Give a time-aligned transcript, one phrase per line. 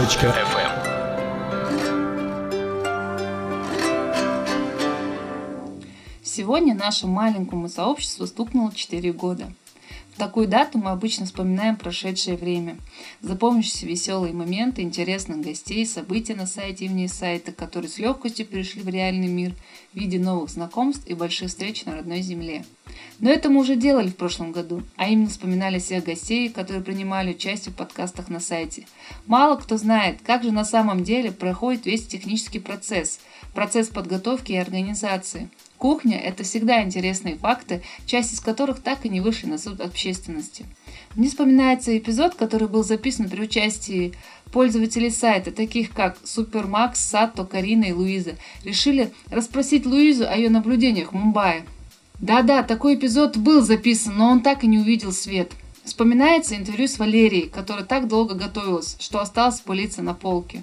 [0.00, 0.70] FM.
[6.22, 9.52] Сегодня нашему маленькому сообществу стукнуло 4 года.
[10.20, 12.76] Такую дату мы обычно вспоминаем прошедшее время,
[13.22, 18.82] запомнившиеся веселые моменты, интересных гостей, события на сайте и вне сайта, которые с легкостью пришли
[18.82, 19.54] в реальный мир
[19.94, 22.66] в виде новых знакомств и больших встреч на родной земле.
[23.18, 27.30] Но это мы уже делали в прошлом году, а именно вспоминали всех гостей, которые принимали
[27.30, 28.86] участие в подкастах на сайте.
[29.24, 33.20] Мало кто знает, как же на самом деле проходит весь технический процесс,
[33.54, 35.48] процесс подготовки и организации.
[35.80, 40.66] Кухня– это всегда интересные факты, часть из которых так и не вышли на суд общественности.
[41.14, 44.12] Мне вспоминается эпизод, который был записан при участии
[44.52, 51.12] пользователей сайта, таких как Супермакс, Сато, Карина и Луиза, решили расспросить Луизу о ее наблюдениях
[51.12, 51.64] в Мумбаи.
[52.18, 55.50] Да-да, такой эпизод был записан, но он так и не увидел свет.
[55.86, 60.62] Вспоминается интервью с Валерией, которая так долго готовилась, что осталось пылиться на полке.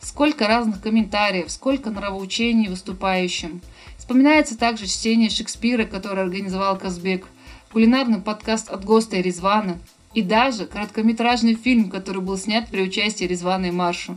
[0.00, 3.60] Сколько разных комментариев, сколько нравоучений выступающим.
[4.06, 7.26] Вспоминается также чтение Шекспира, которое организовал Казбек,
[7.72, 9.80] кулинарный подкаст от Госта и Резвана,
[10.14, 14.16] и даже короткометражный фильм, который был снят при участии Резвана и Маршу.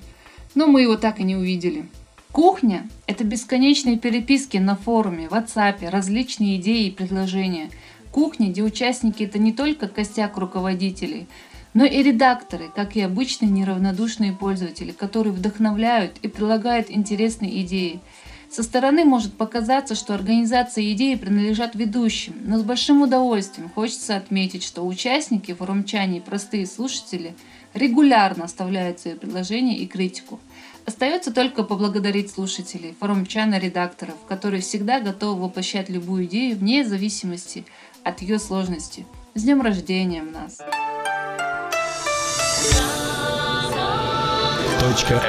[0.53, 1.89] Но мы его так и не увидели.
[2.31, 7.71] Кухня– это бесконечные переписки на форуме, в WhatsApp, различные идеи и предложения.
[8.11, 11.27] Кухня, где участники– это не только костяк руководителей,
[11.73, 18.01] но и редакторы, как и обычные неравнодушные пользователи, которые вдохновляют и предлагают интересные идеи.
[18.51, 24.63] Со стороны может показаться, что организация идеи принадлежат ведущим, но с большим удовольствием хочется отметить,
[24.63, 27.35] что участники, форумчане и простые слушатели
[27.75, 30.39] регулярно оставляют свои предложения и критику.
[30.87, 37.65] Остается только поблагодарить слушателей, форумчан и редакторов, которые всегда готовы воплощать любую идею вне зависимости
[38.03, 39.05] от ее сложности.
[39.35, 40.57] С днем рождения нас!
[44.81, 45.21] Точка.